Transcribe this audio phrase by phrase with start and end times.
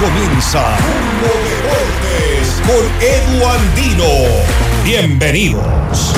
[0.00, 0.76] Comienza
[1.20, 4.12] Mundo Deportes con Edu Andino.
[4.84, 6.12] Bienvenidos.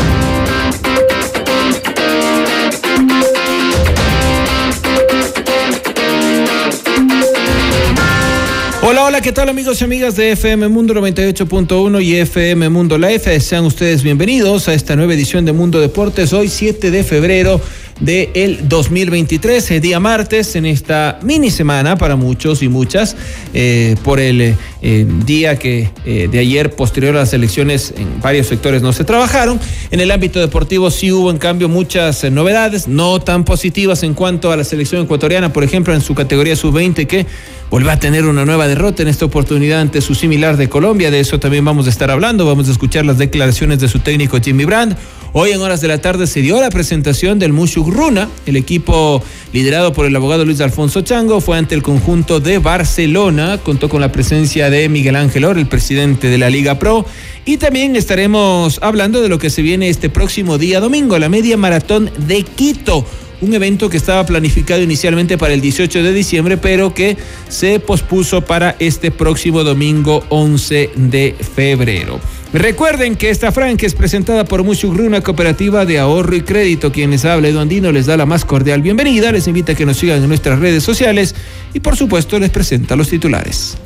[8.87, 13.41] Hola, hola, ¿qué tal amigos y amigas de FM Mundo 98.1 y FM Mundo Life?
[13.41, 17.63] Sean ustedes bienvenidos a esta nueva edición de Mundo Deportes, hoy 7 de febrero
[18.01, 23.17] del el 2023, eh, día martes, en esta mini semana para muchos y muchas,
[23.53, 28.83] eh, por el eh, día que de ayer, posterior a las elecciones, en varios sectores
[28.83, 29.59] no se trabajaron.
[29.91, 34.53] En el ámbito deportivo sí hubo, en cambio, muchas novedades, no tan positivas en cuanto
[34.53, 37.27] a la selección ecuatoriana, por ejemplo, en su categoría sub-20, que
[37.71, 41.11] vuelve a tener una nueva derrota en esta oportunidad ante su similar de Colombia.
[41.11, 42.47] De eso también vamos a estar hablando.
[42.47, 44.97] Vamos a escuchar las declaraciones de su técnico Jimmy Brand.
[45.33, 48.29] Hoy en horas de la tarde se dio la presentación del Mushuk Runa.
[48.47, 53.59] El equipo liderado por el abogado Luis Alfonso Chango fue ante el conjunto de Barcelona.
[53.63, 57.05] Contó con la presencia de Miguel Ángel Or, el presidente de la Liga Pro.
[57.45, 61.57] Y también estaremos hablando de lo que se viene este próximo día domingo, la media
[61.57, 63.05] maratón de Quito
[63.41, 67.17] un evento que estaba planificado inicialmente para el 18 de diciembre, pero que
[67.49, 72.21] se pospuso para este próximo domingo 11 de febrero.
[72.55, 76.93] Recuerden que esta franca es presentada por Mushugru, una cooperativa de ahorro y crédito.
[76.93, 79.33] Quien les habla, Edu Andino, les da la más cordial bienvenida.
[79.33, 81.35] Les invita a que nos sigan en nuestras redes sociales
[81.73, 83.77] y, por supuesto, les presenta los titulares.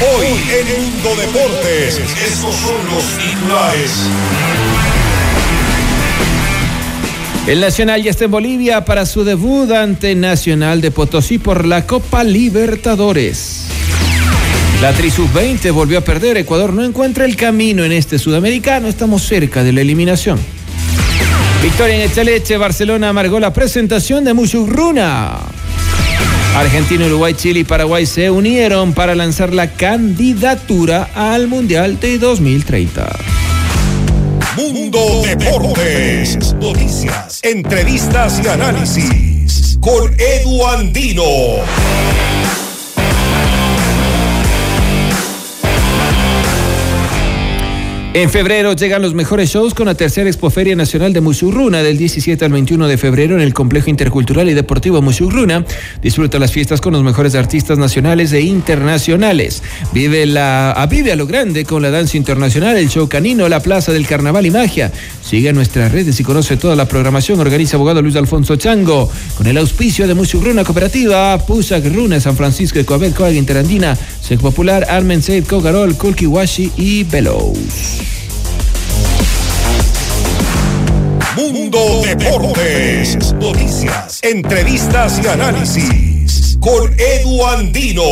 [0.00, 3.90] Hoy en Mundo Deportes, estos son los titulares.
[7.48, 11.88] El Nacional ya está en Bolivia para su debut ante Nacional de Potosí por la
[11.88, 13.64] Copa Libertadores.
[14.80, 16.38] La Tri 20 volvió a perder.
[16.38, 18.88] Ecuador no encuentra el camino en este sudamericano.
[18.88, 20.40] Estamos cerca de la eliminación.
[21.62, 25.36] Victoria en Echaleche, Barcelona amargó la presentación de Runa.
[26.56, 33.18] Argentina, Uruguay, Chile y Paraguay se unieron para lanzar la candidatura al Mundial de 2030.
[34.56, 36.54] Mundo Deportes.
[36.54, 39.78] Noticias, entrevistas y análisis.
[39.82, 41.24] Con Edu Andino.
[48.12, 52.44] En febrero llegan los mejores shows con la tercera Expoferia Nacional de Musurruna del 17
[52.44, 55.64] al 21 de febrero en el Complejo Intercultural y Deportivo Musurruna.
[56.02, 59.62] Disfruta las fiestas con los mejores artistas nacionales e internacionales.
[59.92, 63.60] Vive la a vive a lo grande con la danza internacional, el show canino, la
[63.60, 64.90] plaza del carnaval y magia.
[65.22, 67.38] Sigue nuestras redes y conoce toda la programación.
[67.38, 72.80] Organiza abogado Luis Alfonso Chango con el auspicio de Musurruna Cooperativa, Pusac Runa, San Francisco
[72.80, 77.56] de Coabet, Coag Interandina, Sec Popular, Armen Seid, Cogarol, Kulkiwashi y Belos.
[81.36, 83.32] Mundo Deportes.
[83.34, 86.58] Noticias, entrevistas y análisis.
[86.60, 88.02] Con Edu Andino.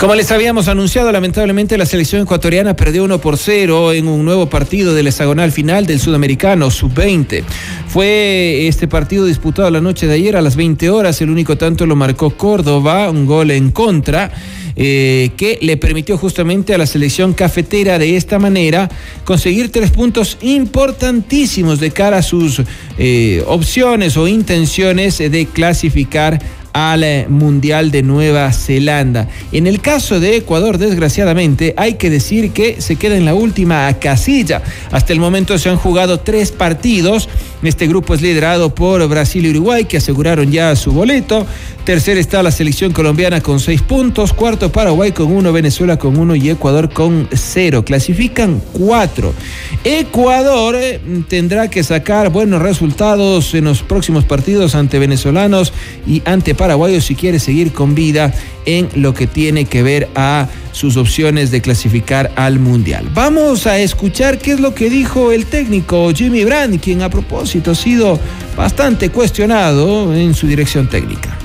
[0.00, 4.48] Como les habíamos anunciado, lamentablemente la selección ecuatoriana perdió 1 por 0 en un nuevo
[4.48, 7.42] partido del hexagonal final del Sudamericano Sub-20.
[7.86, 11.20] Fue este partido disputado la noche de ayer a las 20 horas.
[11.20, 14.32] El único tanto lo marcó Córdoba, un gol en contra.
[14.76, 18.88] Eh, que le permitió justamente a la selección cafetera de esta manera
[19.24, 22.62] conseguir tres puntos importantísimos de cara a sus
[22.96, 26.40] eh, opciones o intenciones de clasificar
[26.72, 29.28] al eh, Mundial de Nueva Zelanda.
[29.52, 33.92] En el caso de Ecuador, desgraciadamente, hay que decir que se queda en la última
[33.94, 34.62] casilla.
[34.90, 37.28] Hasta el momento se han jugado tres partidos.
[37.62, 41.46] Este grupo es liderado por Brasil y Uruguay, que aseguraron ya su boleto.
[41.90, 44.32] Tercero está la selección colombiana con seis puntos.
[44.32, 47.84] Cuarto Paraguay con uno, Venezuela con uno y Ecuador con cero.
[47.84, 49.34] Clasifican cuatro.
[49.82, 55.72] Ecuador eh, tendrá que sacar buenos resultados en los próximos partidos ante venezolanos
[56.06, 58.32] y ante paraguayos si quiere seguir con vida
[58.66, 63.10] en lo que tiene que ver a sus opciones de clasificar al Mundial.
[63.12, 67.72] Vamos a escuchar qué es lo que dijo el técnico Jimmy Brand, quien a propósito
[67.72, 68.16] ha sido
[68.56, 71.39] bastante cuestionado en su dirección técnica.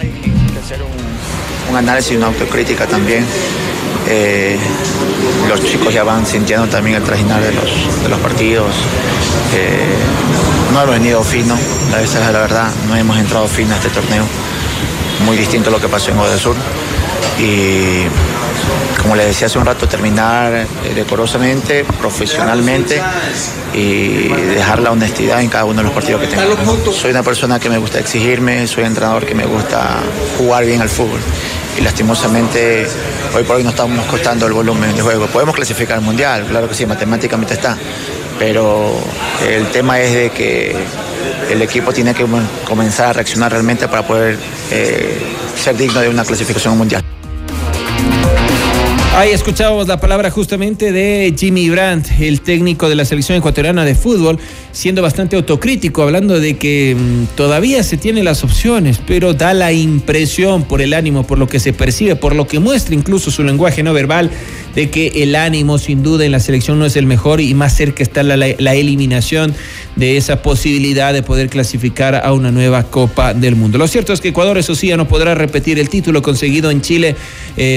[0.00, 0.12] Hay
[0.62, 3.24] hacer un, análisis y una autocrítica también.
[4.08, 4.56] Eh,
[5.48, 8.72] los chicos ya van sintiendo también el trajinar de los, de los partidos.
[9.54, 9.96] Eh,
[10.72, 11.56] no hemos venido fino,
[11.90, 14.24] la es la verdad, no hemos entrado fino a este torneo.
[15.24, 16.54] Muy distinto a lo que pasó en Sur
[17.40, 18.04] Y
[19.18, 23.02] les decía hace un rato, terminar eh, decorosamente, profesionalmente
[23.74, 26.92] y dejar la honestidad en cada uno de los partidos que tengo.
[26.92, 29.98] Soy una persona que me gusta exigirme, soy entrenador que me gusta
[30.38, 31.18] jugar bien al fútbol
[31.76, 32.86] y lastimosamente
[33.34, 35.26] hoy por hoy no estamos costando el volumen de juego.
[35.26, 37.76] Podemos clasificar al mundial, claro que sí, matemáticamente está,
[38.38, 38.94] pero
[39.48, 40.76] el tema es de que
[41.50, 42.24] el equipo tiene que
[42.64, 44.38] comenzar a reaccionar realmente para poder
[44.70, 45.18] eh,
[45.56, 47.02] ser digno de una clasificación mundial.
[49.18, 53.96] Ahí escuchábamos la palabra justamente de Jimmy Brandt, el técnico de la selección ecuatoriana de
[53.96, 54.38] fútbol,
[54.78, 59.72] siendo bastante autocrítico, hablando de que mm, todavía se tienen las opciones, pero da la
[59.72, 63.42] impresión por el ánimo, por lo que se percibe, por lo que muestra incluso su
[63.42, 64.30] lenguaje no verbal,
[64.76, 67.74] de que el ánimo sin duda en la selección no es el mejor y más
[67.74, 69.52] cerca está la, eliminación
[69.96, 73.78] de esa posibilidad de poder clasificar a una nueva Copa del Mundo.
[73.78, 76.82] Lo cierto es que Ecuador, eso sí, ya no podrá repetir el título conseguido en
[76.82, 77.16] Chile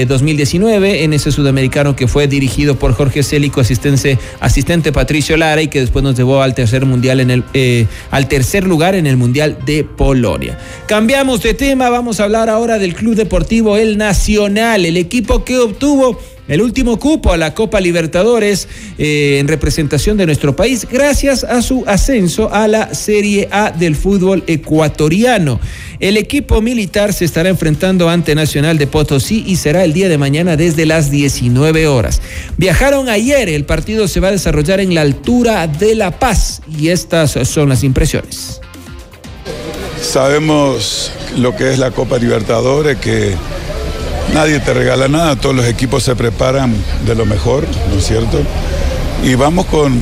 [0.06, 5.62] 2019, eh, en ese sudamericano que fue dirigido por Jorge Célico, asistente, asistente Patricio Lara
[5.62, 9.06] y que después nos llevó al tercer mundial en el eh, al tercer lugar en
[9.06, 10.58] el mundial de Polonia.
[10.86, 15.58] Cambiamos de tema, vamos a hablar ahora del Club Deportivo El Nacional, el equipo que
[15.58, 16.18] obtuvo
[16.48, 18.68] el último cupo a la Copa Libertadores
[18.98, 23.94] eh, en representación de nuestro país gracias a su ascenso a la Serie A del
[23.96, 25.60] fútbol ecuatoriano.
[26.00, 30.18] El equipo militar se estará enfrentando ante Nacional de Potosí y será el día de
[30.18, 32.20] mañana desde las 19 horas.
[32.56, 36.88] Viajaron ayer, el partido se va a desarrollar en la altura de La Paz y
[36.88, 38.60] estas son las impresiones.
[40.00, 43.34] Sabemos lo que es la Copa Libertadores, que
[44.32, 46.74] nadie te regala nada, todos los equipos se preparan
[47.06, 48.38] de lo mejor, ¿no es cierto?
[49.22, 49.98] Y vamos con,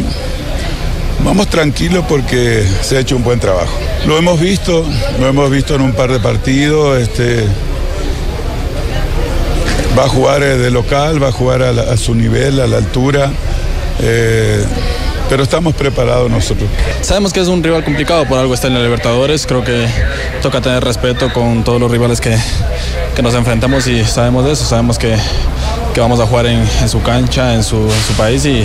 [1.25, 3.73] vamos tranquilos porque se ha hecho un buen trabajo.
[4.06, 4.85] Lo hemos visto,
[5.19, 7.44] lo hemos visto en un par de partidos, este,
[9.99, 13.31] va a jugar eh, de local, va a jugar a, su nivel, a la altura.
[14.00, 14.65] Eh,
[15.29, 16.69] pero estamos preparados nosotros.
[17.03, 19.87] Sabemos que es un rival complicado, por algo está en la Libertadores, creo que
[20.43, 22.37] toca tener respeto con todos los rivales que,
[23.14, 25.16] que nos enfrentamos y sabemos de eso, sabemos que,
[25.94, 28.64] que vamos a jugar en, en su cancha, en su, en su país y,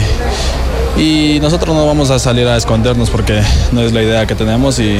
[0.97, 4.79] y nosotros no vamos a salir a escondernos porque no es la idea que tenemos
[4.79, 4.99] y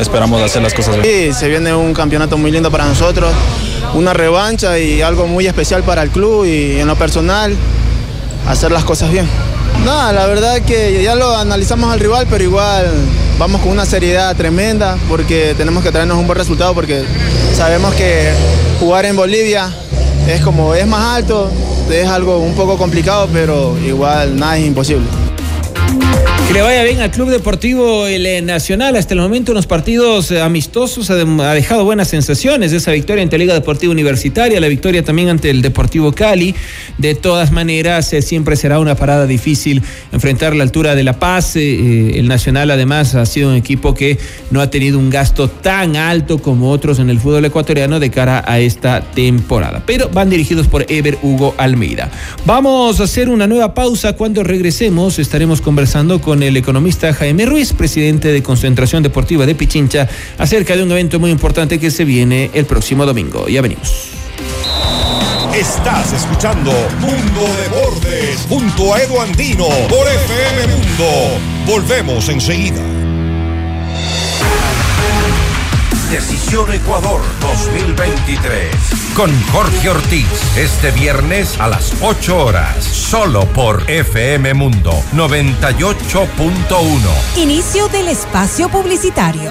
[0.00, 1.32] esperamos hacer las cosas bien.
[1.32, 3.32] Sí, se viene un campeonato muy lindo para nosotros,
[3.94, 7.54] una revancha y algo muy especial para el club y en lo personal
[8.48, 9.28] hacer las cosas bien.
[9.84, 12.86] Nada, la verdad que ya lo analizamos al rival, pero igual
[13.38, 17.04] vamos con una seriedad tremenda porque tenemos que traernos un buen resultado porque
[17.54, 18.30] sabemos que
[18.78, 19.72] jugar en Bolivia
[20.28, 21.50] es como es más alto,
[21.90, 25.25] es algo un poco complicado, pero igual nada es imposible.
[26.46, 28.94] Que le vaya bien al Club Deportivo el eh, Nacional.
[28.94, 32.72] Hasta el momento, unos partidos eh, amistosos ha dejado buenas sensaciones.
[32.72, 36.54] Esa victoria ante Liga Deportiva Universitaria, la victoria también ante el Deportivo Cali.
[36.98, 39.82] De todas maneras, eh, siempre será una parada difícil
[40.12, 41.56] enfrentar la altura de La Paz.
[41.56, 44.16] el Nacional, además, ha sido un equipo que
[44.52, 48.44] no ha tenido un gasto tan alto como otros en el fútbol ecuatoriano de cara
[48.46, 49.82] a esta temporada.
[49.84, 52.08] Pero van dirigidos por Ever Hugo Almeida.
[52.44, 54.12] Vamos a hacer una nueva pausa.
[54.12, 60.08] Cuando regresemos, estaremos conversando con el economista Jaime Ruiz, presidente de Concentración Deportiva de Pichincha,
[60.38, 63.48] acerca de un evento muy importante que se viene el próximo domingo.
[63.48, 64.10] Ya venimos.
[65.54, 71.38] Estás escuchando Mundo Deportes junto a Edu Andino por FM Mundo.
[71.66, 72.82] Volvemos enseguida.
[76.10, 79.05] Decisión Ecuador 2023.
[79.16, 80.26] Con Jorge Ortiz.
[80.58, 82.84] Este viernes a las 8 horas.
[82.84, 87.00] Solo por FM Mundo 98.1.
[87.36, 89.50] Inicio del espacio publicitario.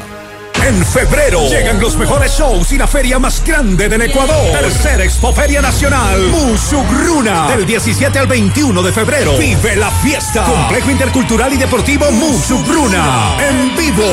[0.63, 4.51] En febrero llegan los mejores shows y la feria más grande del Ecuador.
[4.51, 6.21] Tercera Expoferia Nacional.
[6.27, 7.47] Musugruna.
[7.47, 9.35] Del 17 al 21 de febrero.
[9.35, 10.43] Vive la fiesta.
[10.43, 13.35] Complejo Intercultural y Deportivo Musugruna.
[13.39, 14.03] En vivo.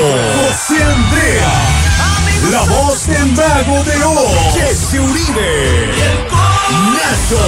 [0.48, 1.71] José Andrea.
[2.50, 4.52] La voz de Mago de O.
[4.52, 5.90] Jesse Uribe.
[6.92, 7.38] Nacho.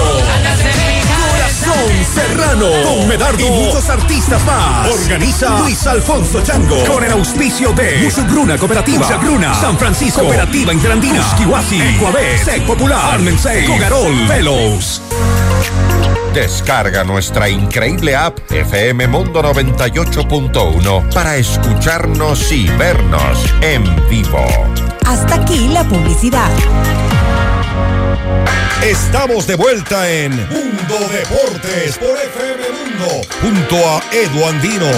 [1.30, 2.66] Corazón Serrano.
[2.84, 3.44] Con Medardo.
[3.44, 4.88] Y muchos artistas más.
[4.90, 6.84] Organiza Luis Alfonso Chango.
[6.84, 9.06] Con el auspicio de Musugruna Cooperativa.
[9.06, 9.54] Musugruna.
[9.54, 10.20] San Francisco.
[10.20, 11.20] Cooperativa Interandina.
[11.20, 11.80] Esquihuasi.
[11.80, 12.38] Ecuabé.
[12.38, 13.14] Sec Popular.
[13.14, 13.66] Armensei.
[13.66, 14.28] Cogarol.
[14.28, 15.02] Velos.
[16.34, 24.44] Descarga nuestra increíble app FM Mundo 98.1 para escucharnos y vernos en vivo.
[25.06, 26.50] Hasta aquí la publicidad.
[28.82, 34.90] Estamos de vuelta en Mundo Deportes por FM Mundo junto a Edu Andino.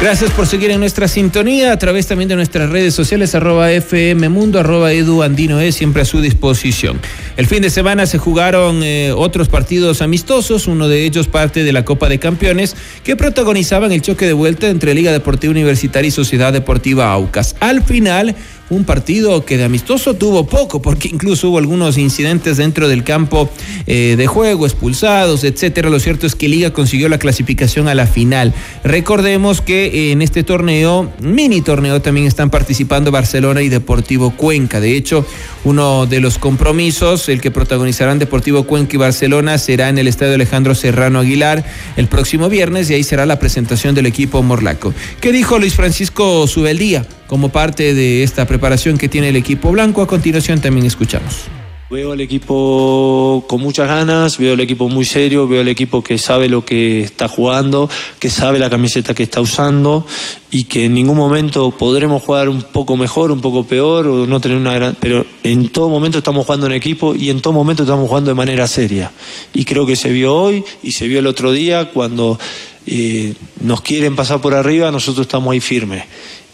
[0.00, 4.28] Gracias por seguir en nuestra sintonía a través también de nuestras redes sociales, arroba FM
[4.28, 7.00] Mundo, arroba Edu Andino es siempre a su disposición.
[7.38, 11.72] El fin de semana se jugaron eh, otros partidos amistosos, uno de ellos parte de
[11.72, 16.12] la Copa de Campeones, que protagonizaban el choque de vuelta entre Liga Deportiva Universitaria y
[16.12, 17.56] Sociedad Deportiva Aucas.
[17.60, 18.36] Al final,
[18.70, 23.50] un partido que de amistoso tuvo poco, porque incluso hubo algunos incidentes dentro del campo
[23.86, 25.90] eh, de juego, expulsados, etcétera.
[25.90, 28.54] Lo cierto es que Liga consiguió la clasificación a la final.
[28.82, 34.80] Recordemos que eh, en este torneo, mini torneo, también están participando Barcelona y Deportivo Cuenca.
[34.80, 35.26] De hecho,
[35.64, 40.34] uno de los compromisos, el que protagonizarán Deportivo Cuenca y Barcelona, será en el Estadio
[40.34, 41.64] Alejandro Serrano Aguilar
[41.96, 44.94] el próximo viernes y ahí será la presentación del equipo Morlaco.
[45.20, 47.06] ¿Qué dijo Luis Francisco Subeldía?
[47.26, 50.02] Como parte de esta preparación que tiene el equipo blanco.
[50.02, 51.44] A continuación también escuchamos.
[51.90, 56.16] Veo al equipo con muchas ganas, veo al equipo muy serio, veo al equipo que
[56.16, 60.06] sabe lo que está jugando, que sabe la camiseta que está usando
[60.50, 64.40] y que en ningún momento podremos jugar un poco mejor, un poco peor o no
[64.40, 64.96] tener una gran...
[64.98, 68.34] Pero en todo momento estamos jugando en equipo y en todo momento estamos jugando de
[68.34, 69.12] manera seria.
[69.52, 72.40] Y creo que se vio hoy y se vio el otro día cuando
[72.86, 76.04] eh, nos quieren pasar por arriba, nosotros estamos ahí firmes.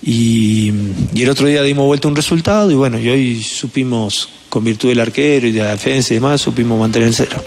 [0.02, 0.72] Y,
[1.14, 5.00] el otro día dimos vuelta un resultado y bueno, y hoy supimos, con virtud del
[5.00, 7.42] arquero y de la defensa y demás, supimos mantener el cero.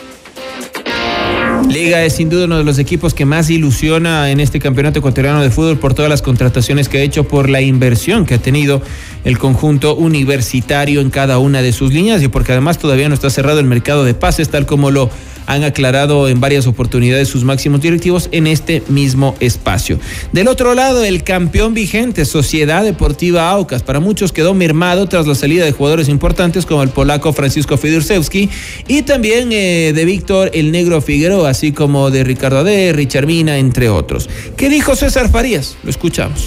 [1.70, 5.42] Liga es sin duda uno de los equipos que más ilusiona en este campeonato ecuatoriano
[5.42, 8.82] de fútbol por todas las contrataciones que ha hecho, por la inversión que ha tenido
[9.24, 13.30] el conjunto universitario en cada una de sus líneas y porque además todavía no está
[13.30, 15.10] cerrado el mercado de pases tal como lo
[15.46, 20.00] han aclarado en varias oportunidades sus máximos directivos en este mismo espacio.
[20.32, 25.36] Del otro lado, el campeón vigente, Sociedad Deportiva Aucas, para muchos quedó mermado tras la
[25.36, 28.50] salida de jugadores importantes como el polaco Francisco Fidursewski
[28.88, 33.58] y también eh, de Víctor el Negro Figueroa, así como de Ricardo Ade, Richard Mina,
[33.58, 34.30] entre otros.
[34.58, 35.78] ¿Qué dijo César Farías?
[35.84, 36.46] Lo escuchamos.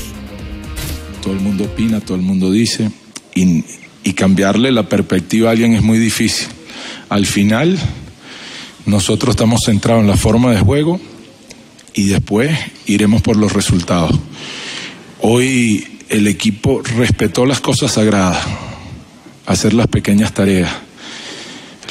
[1.23, 2.91] Todo el mundo opina, todo el mundo dice,
[3.35, 6.47] y cambiarle la perspectiva a alguien es muy difícil.
[7.09, 7.79] Al final,
[8.87, 11.01] nosotros estamos centrados en la forma de juego
[11.93, 14.19] y después iremos por los resultados.
[15.21, 18.39] Hoy el equipo respetó las cosas sagradas,
[19.45, 20.71] hacer las pequeñas tareas,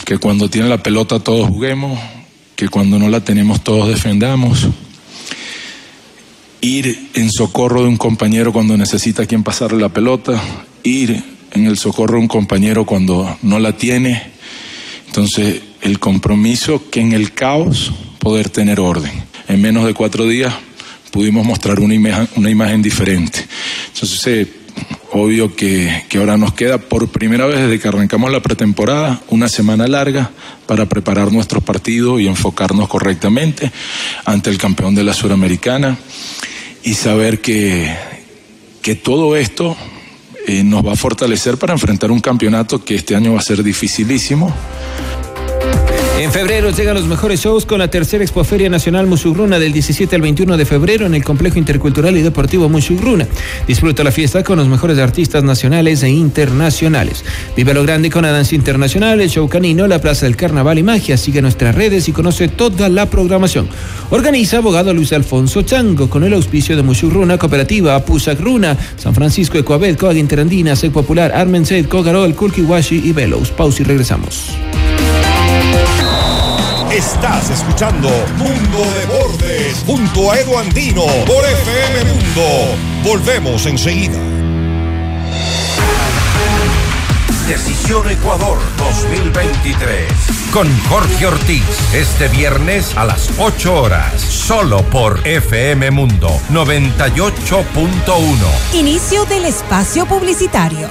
[0.05, 1.99] que cuando tiene la pelota todos juguemos,
[2.55, 4.67] que cuando no la tenemos todos defendamos,
[6.61, 10.41] ir en socorro de un compañero cuando necesita quien pasarle la pelota,
[10.83, 14.31] ir en el socorro de un compañero cuando no la tiene.
[15.07, 19.11] Entonces, el compromiso que en el caos poder tener orden.
[19.47, 20.51] En menos de cuatro días
[21.11, 23.45] pudimos mostrar una imagen, diferente.
[23.93, 24.47] Entonces, eh,
[25.11, 29.87] obvio que, ahora nos queda por primera vez desde que arrancamos la pretemporada una semana
[29.87, 30.31] larga
[30.65, 33.71] para preparar nuestro partido y enfocarnos correctamente
[34.25, 35.99] ante el campeón de la Suramericana
[36.83, 37.95] y saber que,
[38.81, 39.77] que todo esto
[40.47, 43.61] eh, nos va a fortalecer para enfrentar un campeonato que este año va a ser
[43.61, 44.51] dificilísimo.
[46.17, 50.21] En febrero llegan los mejores shows con la tercera Expoferia Nacional Musugruna del 17 al
[50.21, 53.27] 21 de febrero en el Complejo Intercultural y Deportivo Musugruna.
[53.67, 57.25] Disfruta la fiesta con los mejores artistas nacionales e internacionales.
[57.57, 60.83] Vive lo grande con la danza internacional, el show canino, la Plaza del Carnaval y
[60.83, 61.17] Magia.
[61.17, 63.67] Sigue nuestras redes y conoce toda la programación.
[64.09, 69.99] Organiza abogado Luis Alfonso Chango con el auspicio de Musugruna, Cooperativa, Pusagruna, San Francisco Ecuabet,
[69.99, 73.51] Coag Interandina, Sec Popular, Armen Cogarol, Kulkiwashi y Velos.
[73.51, 74.55] Pausa y regresamos.
[76.95, 82.77] Estás escuchando Mundo Deportes junto a Edu Andino por FM Mundo.
[83.03, 84.17] Volvemos enseguida.
[87.49, 90.09] Decisión Ecuador 2023.
[90.53, 91.65] Con Jorge Ortiz.
[91.93, 94.13] Este viernes a las 8 horas.
[94.21, 98.73] Solo por FM Mundo 98.1.
[98.73, 100.87] Inicio del espacio publicitario.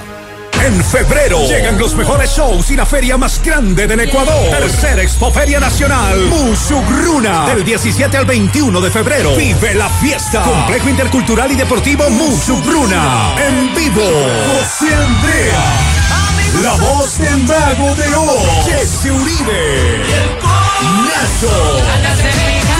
[0.65, 4.49] En febrero llegan los mejores shows y la feria más grande del Ecuador.
[4.49, 6.19] Tercera Expoferia Nacional.
[6.25, 7.45] Musugruna.
[7.45, 9.35] Del 17 al 21 de febrero.
[9.35, 10.41] Vive la fiesta.
[10.41, 13.35] Complejo Intercultural y Deportivo Musugruna.
[13.37, 14.01] En vivo.
[14.57, 15.63] José Andrea.
[16.63, 18.65] La voz del mago de Oz.
[18.65, 20.01] Jesse Uribe.
[21.05, 22.74] Nacho.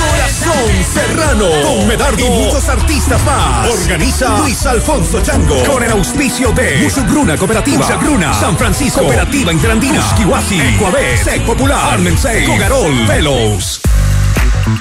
[0.45, 3.69] Corazón Serrano, con Medardo y muchos artistas más.
[3.69, 10.03] Organiza Luis Alfonso Chango con el auspicio de Musugruna Cooperativa, Musugruna, San Francisco, Cooperativa Interandina,
[10.15, 13.81] Kiwasi, Ecuabet, Sec Popular, Armensei, Cogarol, Velos.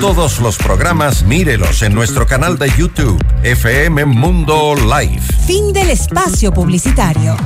[0.01, 5.23] Todos los programas mírelos en nuestro canal de YouTube, FM Mundo Live.
[5.47, 7.37] Fin del espacio publicitario.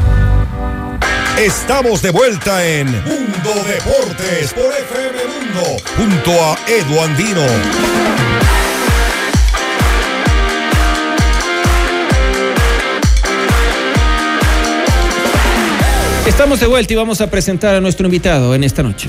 [1.38, 7.46] Estamos de vuelta en Mundo Deportes por FM Mundo junto a Edu Andino.
[16.26, 19.08] Estamos de vuelta y vamos a presentar a nuestro invitado en esta noche.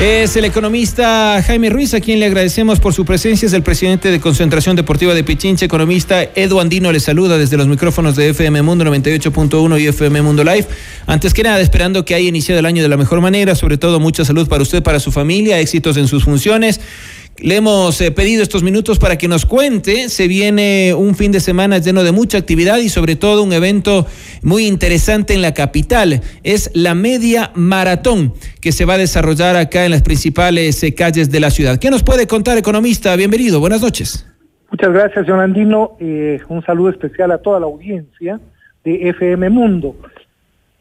[0.00, 3.46] Es el economista Jaime Ruiz, a quien le agradecemos por su presencia.
[3.46, 7.66] Es el presidente de Concentración Deportiva de Pichincha, economista Edu Andino le saluda desde los
[7.66, 10.66] micrófonos de FM Mundo 98.1 y FM Mundo Live.
[11.06, 13.98] Antes que nada, esperando que haya iniciado el año de la mejor manera, sobre todo
[13.98, 16.80] mucha salud para usted, para su familia, éxitos en sus funciones
[17.40, 20.08] le hemos eh, pedido estos minutos para que nos cuente.
[20.08, 24.06] Se viene un fin de semana lleno de mucha actividad y sobre todo un evento
[24.42, 26.20] muy interesante en la capital.
[26.42, 31.30] Es la media maratón que se va a desarrollar acá en las principales eh, calles
[31.30, 31.78] de la ciudad.
[31.78, 33.14] ¿Qué nos puede contar, economista?
[33.16, 34.26] Bienvenido, buenas noches.
[34.70, 35.96] Muchas gracias, John Andino.
[36.00, 38.40] Eh, un saludo especial a toda la audiencia
[38.84, 39.96] de FM Mundo.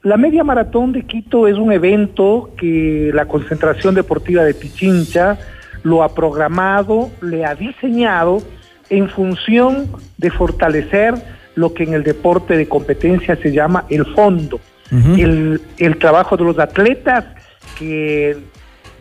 [0.04, 5.38] La media maratón de Quito es un evento que la concentración deportiva de Pichincha
[5.88, 8.40] lo ha programado, le ha diseñado
[8.90, 11.16] en función de fortalecer
[11.56, 14.60] lo que en el deporte de competencia se llama el fondo,
[14.92, 17.26] el, el trabajo de los atletas
[17.80, 18.38] que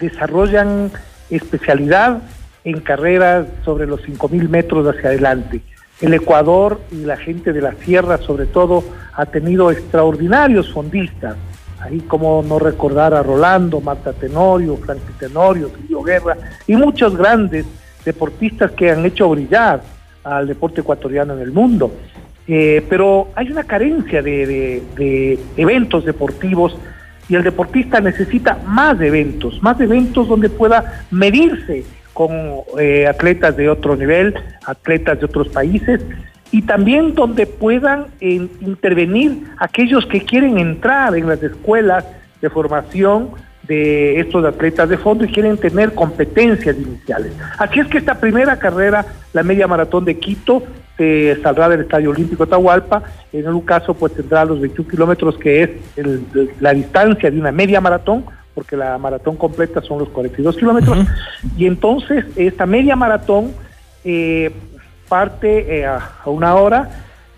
[0.01, 0.91] desarrollan
[1.29, 2.23] especialidad
[2.65, 5.63] en carreras sobre los 5.000 metros hacia adelante.
[6.01, 11.37] El Ecuador y la gente de la sierra sobre todo ha tenido extraordinarios fondistas,
[11.81, 17.67] ahí como no recordar a Rolando, Marta Tenorio, Frankie Tenorio, Silvio Guerra y muchos grandes
[18.05, 19.83] deportistas que han hecho brillar
[20.25, 21.93] al deporte ecuatoriano en el mundo.
[22.49, 24.83] Eh, pero hay una carencia de,
[25.57, 26.77] eventos deportivos
[27.29, 32.31] y el deportista necesita más eventos, más eventos donde pueda medirse con
[32.79, 36.01] eh, atletas de otro nivel, atletas de otros países
[36.53, 42.05] y también donde puedan eh, intervenir aquellos que quieren entrar en las escuelas
[42.41, 43.31] de formación
[43.67, 47.33] de estos atletas de fondo y quieren tener competencias iniciales.
[47.59, 50.63] Así es que esta primera carrera, la media maratón de Quito,
[50.97, 55.63] se saldrá del Estadio Olímpico Tahualpa, en un caso pues tendrá los 21 kilómetros que
[55.63, 55.71] es
[56.61, 60.99] la distancia de una media maratón, porque la maratón completa son los 42 kilómetros,
[61.59, 63.53] y entonces esta media maratón
[64.05, 64.53] eh,
[65.09, 66.89] parte eh, a, una hora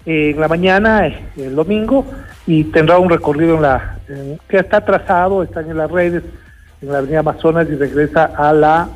[0.07, 2.07] eh, en la mañana, eh, el domingo,
[2.47, 3.99] y tendrá un recorrido en la
[4.49, 6.23] que está trazado, están en las redes,
[6.81, 8.89] en la Avenida Amazonas y regresa a la,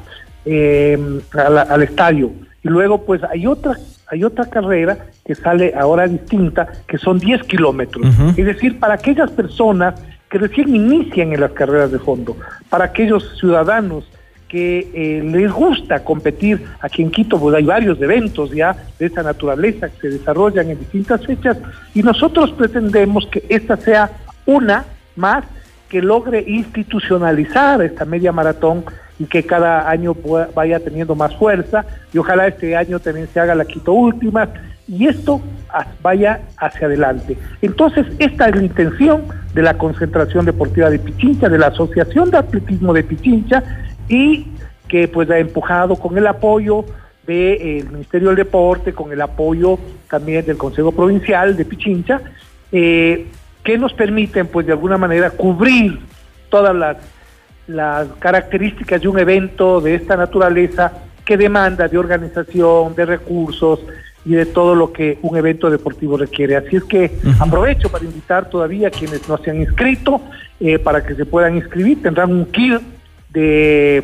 [1.68, 2.32] al estadio.
[2.62, 3.76] Y luego, pues hay otra
[4.12, 8.06] hay otra carrera que sale ahora distinta, que son 10 kilómetros.
[8.36, 9.94] Es decir, para aquellas personas
[10.28, 12.36] que recién inician en las carreras de fondo,
[12.68, 14.04] para aquellos ciudadanos
[14.52, 19.22] que eh, les gusta competir aquí en Quito, pues hay varios eventos ya de esta
[19.22, 21.56] naturaleza que se desarrollan en distintas fechas
[21.94, 24.10] y nosotros pretendemos que esta sea
[24.44, 24.84] una
[25.16, 25.46] más
[25.88, 28.84] que logre institucionalizar esta media maratón
[29.18, 30.14] y que cada año
[30.54, 34.50] vaya teniendo más fuerza y ojalá este año también se haga la Quito Última
[34.86, 35.40] y esto
[36.02, 37.38] vaya hacia adelante.
[37.62, 39.22] Entonces, esta es la intención
[39.54, 43.62] de la concentración deportiva de Pichincha, de la Asociación de Atletismo de Pichincha,
[44.12, 44.44] y
[44.88, 46.84] que pues ha empujado con el apoyo
[47.26, 49.78] del eh, Ministerio del Deporte, con el apoyo
[50.10, 52.20] también del Consejo Provincial de Pichincha,
[52.70, 53.26] eh,
[53.64, 55.98] que nos permiten pues de alguna manera cubrir
[56.50, 56.98] todas las,
[57.66, 60.92] las características de un evento de esta naturaleza
[61.24, 63.80] que demanda de organización, de recursos
[64.26, 66.56] y de todo lo que un evento deportivo requiere.
[66.56, 70.20] Así es que aprovecho para invitar todavía a quienes no se han inscrito
[70.60, 72.02] eh, para que se puedan inscribir.
[72.02, 72.82] Tendrán un kit
[73.32, 74.02] de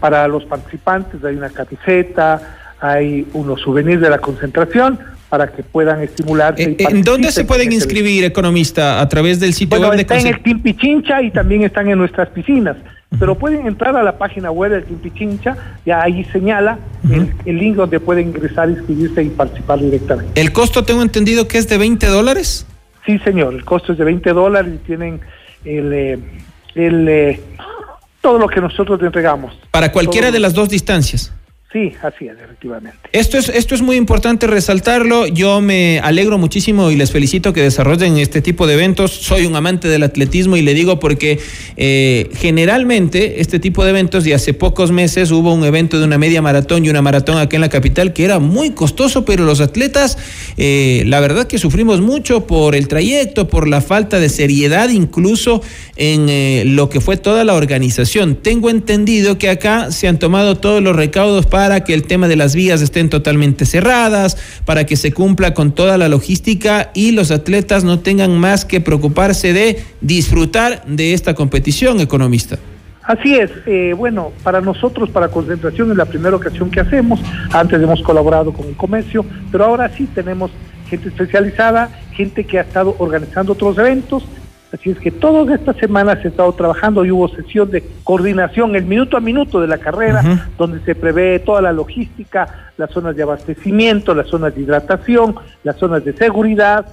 [0.00, 4.98] para los participantes hay una camiseta, hay unos souvenirs de la concentración
[5.28, 6.62] para que puedan estimularse.
[6.62, 9.00] Eh, ¿En dónde se pueden inscribir, economista?
[9.00, 11.98] ¿A través del sitio web de Está en el Team Pichincha y también están en
[11.98, 12.76] nuestras piscinas.
[13.18, 16.78] Pero pueden entrar a la página web del Team Pichincha, y ahí señala
[17.10, 20.38] el, el, link donde pueden ingresar, inscribirse y participar directamente.
[20.38, 22.66] ¿El costo tengo entendido que es de 20 dólares?
[23.06, 25.20] Sí, señor, el costo es de 20 dólares y tienen
[25.64, 26.18] el, eh,
[26.74, 27.40] el, eh,
[28.28, 29.54] todo lo que nosotros le entregamos.
[29.70, 31.32] Para cualquiera de las dos distancias.
[31.70, 32.96] Sí, así es, efectivamente.
[33.12, 35.26] Esto es, esto es muy importante resaltarlo.
[35.26, 39.10] Yo me alegro muchísimo y les felicito que desarrollen este tipo de eventos.
[39.10, 41.38] Soy un amante del atletismo y le digo porque
[41.76, 46.16] eh, generalmente este tipo de eventos, y hace pocos meses hubo un evento de una
[46.16, 49.60] media maratón y una maratón aquí en la capital que era muy costoso, pero los
[49.60, 50.16] atletas,
[50.56, 55.60] eh, la verdad que sufrimos mucho por el trayecto, por la falta de seriedad incluso
[55.96, 58.36] en eh, lo que fue toda la organización.
[58.36, 62.28] Tengo entendido que acá se han tomado todos los recaudos para para que el tema
[62.28, 67.10] de las vías estén totalmente cerradas, para que se cumpla con toda la logística y
[67.10, 72.60] los atletas no tengan más que preocuparse de disfrutar de esta competición, economista.
[73.02, 77.18] Así es, eh, bueno, para nosotros, para concentración, es la primera ocasión que hacemos,
[77.50, 80.52] antes hemos colaborado con el comercio, pero ahora sí tenemos
[80.88, 84.24] gente especializada, gente que ha estado organizando otros eventos.
[84.72, 88.84] Así es que todas estas semanas he estado trabajando y hubo sesión de coordinación, el
[88.84, 93.22] minuto a minuto de la carrera, donde se prevé toda la logística, las zonas de
[93.22, 96.86] abastecimiento, las zonas de hidratación, las zonas de seguridad,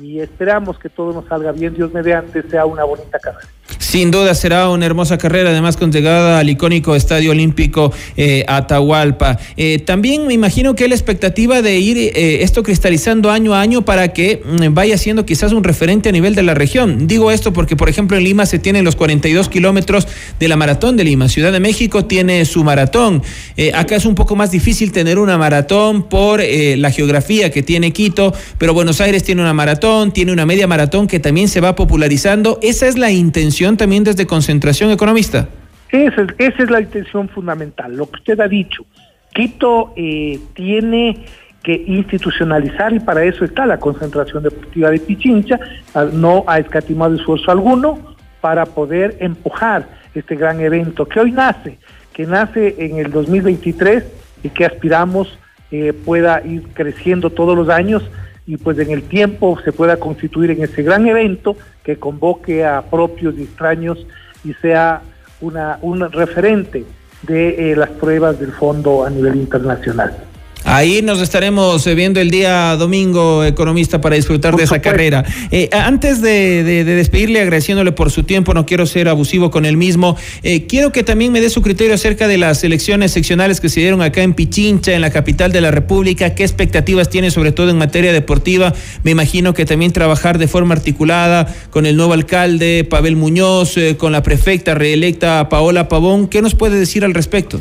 [0.00, 3.48] y esperamos que todo nos salga bien, Dios mediante, sea una bonita carrera.
[3.78, 9.38] Sin duda será una hermosa carrera, además con llegada al icónico Estadio Olímpico eh, Atahualpa.
[9.56, 13.82] Eh, también me imagino que la expectativa de ir eh, esto cristalizando año a año
[13.82, 17.06] para que mm, vaya siendo quizás un referente a nivel de la región.
[17.06, 20.06] Digo esto porque, por ejemplo, en Lima se tienen los 42 kilómetros
[20.38, 21.28] de la maratón de Lima.
[21.28, 23.22] Ciudad de México tiene su maratón.
[23.74, 28.34] acá es un poco más difícil tener una maratón por la geografía que tiene Quito,
[28.58, 29.81] pero Buenos Aires tiene una maratón,
[30.12, 32.60] tiene una media maratón que también se va popularizando.
[32.62, 35.48] Esa es la intención también desde concentración economista.
[35.90, 38.84] Esa es, esa es la intención fundamental, lo que usted ha dicho.
[39.34, 41.24] Quito eh, tiene
[41.64, 45.58] que institucionalizar y para eso está la concentración deportiva de Pichincha,
[46.12, 51.78] no ha escatimado esfuerzo alguno para poder empujar este gran evento que hoy nace,
[52.12, 54.04] que nace en el 2023
[54.44, 55.38] y que aspiramos
[55.72, 58.02] eh, pueda ir creciendo todos los años
[58.46, 62.82] y pues en el tiempo se pueda constituir en ese gran evento que convoque a
[62.82, 64.06] propios y extraños
[64.44, 65.02] y sea
[65.40, 66.84] una, un referente
[67.22, 70.16] de eh, las pruebas del fondo a nivel internacional.
[70.64, 75.24] Ahí nos estaremos eh, viendo el día domingo, economista, para disfrutar de esa carrera.
[75.50, 80.16] Eh, antes de, despedirle, agradeciéndole por su tiempo, no quiero ser abusivo con el mismo,
[80.42, 83.80] eh, quiero que también me dé su criterio acerca de las elecciones seccionales que se
[83.80, 86.34] dieron acá en Pichincha, en la capital de la República.
[86.34, 88.72] ¿Qué expectativas tiene, sobre todo en materia deportiva?
[89.02, 94.12] Me imagino que también trabajar de forma articulada con el nuevo alcalde, Pavel Muñoz, con
[94.12, 96.28] la prefecta reelecta, Paola Pavón.
[96.28, 97.60] ¿Qué nos puede decir al respecto?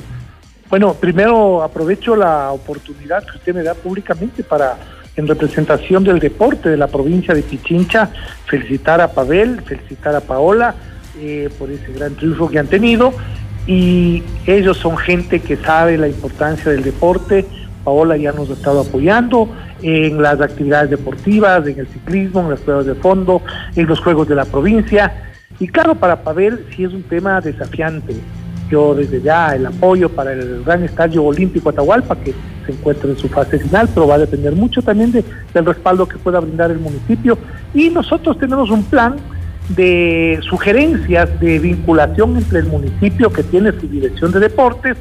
[0.72, 4.78] Bueno, primero aprovecho la oportunidad que usted me da públicamente para,
[5.18, 8.10] en representación del deporte de la provincia de Pichincha,
[8.46, 10.74] felicitar a Pavel, felicitar a Paola
[11.20, 13.12] eh, por ese gran triunfo que han tenido.
[13.68, 17.46] Y ellos son gente que sabe la importancia del deporte.
[17.84, 19.50] Paola ya nos ha estado apoyando
[19.82, 23.42] en las actividades deportivas, en el ciclismo, en las pruebas de fondo,
[23.76, 25.34] en los juegos de la provincia.
[25.60, 28.16] Y claro, para Pavel sí es un tema desafiante
[28.72, 32.34] yo desde ya el apoyo para el gran estadio olímpico Atahualpa, que
[32.66, 36.08] se encuentra en su fase final, pero va a depender mucho también de, del respaldo
[36.08, 37.38] que pueda brindar el municipio.
[37.74, 39.18] Y nosotros tenemos un plan
[39.70, 44.98] de sugerencias de vinculación entre el municipio que tiene su dirección de deportes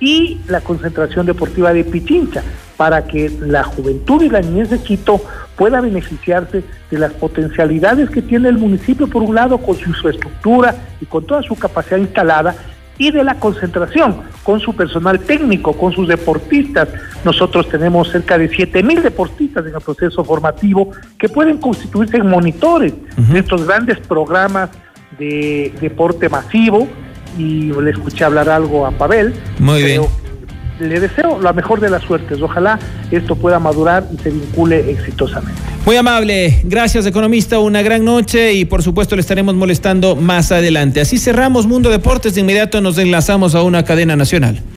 [0.00, 2.42] y la concentración deportiva de Pichincha,
[2.76, 5.20] para que la juventud y la niñez de Quito
[5.56, 10.74] pueda beneficiarse de las potencialidades que tiene el municipio, por un lado, con su infraestructura
[11.02, 12.54] y con toda su capacidad instalada,
[13.00, 16.86] y de la concentración, con su personal técnico, con sus deportistas.
[17.24, 22.28] Nosotros tenemos cerca de 7 mil deportistas en el proceso formativo que pueden constituirse en
[22.28, 24.68] monitores de estos grandes programas
[25.18, 26.86] de deporte masivo.
[27.38, 29.32] Y le escuché hablar algo a Pavel.
[29.58, 30.02] Muy bien
[30.80, 32.40] le deseo la mejor de las suertes.
[32.42, 32.78] Ojalá
[33.10, 35.60] esto pueda madurar y se vincule exitosamente.
[35.86, 41.00] Muy amable, gracias economista, una gran noche y por supuesto le estaremos molestando más adelante.
[41.00, 44.60] Así cerramos Mundo Deportes, de inmediato nos enlazamos a una cadena nacional.